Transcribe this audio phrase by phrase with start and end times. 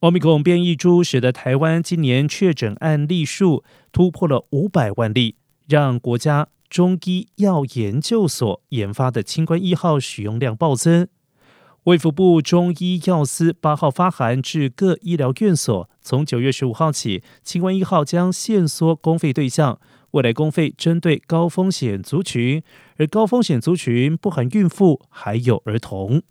[0.00, 5.34] 奥密克戎变异株使得台湾今年确诊案例数突破了五百万例，
[5.66, 11.08] 让国家中医药研究所研发的清冠一号使用量暴增。
[11.82, 19.80] 卫福部中医药司八号发函至各医疗院所，从九月十五号起，清冠一号将限缩公费对象。
[20.12, 22.62] 未来公费针对高风险族群，
[22.98, 26.22] 而高风险族群不含孕妇，还有儿童。